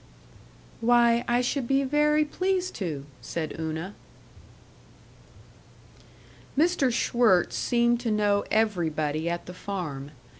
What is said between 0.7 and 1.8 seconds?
"Why, I should